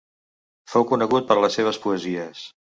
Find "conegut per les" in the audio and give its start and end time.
0.93-1.61